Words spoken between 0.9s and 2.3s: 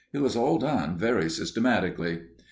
very systematically.